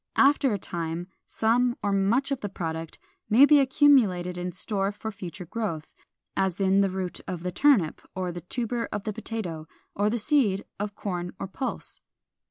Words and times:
After 0.17 0.51
a 0.51 0.57
time 0.57 1.05
some 1.27 1.75
or 1.83 1.91
much 1.91 2.31
of 2.31 2.39
the 2.41 2.49
product 2.49 2.97
may 3.29 3.45
be 3.45 3.59
accumulated 3.59 4.35
in 4.35 4.51
store 4.51 4.91
for 4.91 5.11
future 5.11 5.45
growth, 5.45 5.93
as 6.35 6.59
in 6.59 6.81
the 6.81 6.89
root 6.89 7.19
of 7.27 7.43
the 7.43 7.51
turnip, 7.51 8.01
or 8.15 8.31
the 8.31 8.41
tuber 8.41 8.89
of 8.91 9.03
the 9.03 9.13
potato, 9.13 9.67
or 9.93 10.09
the 10.09 10.17
seed 10.17 10.65
of 10.79 10.95
corn 10.95 11.33
or 11.39 11.45
pulse. 11.45 12.01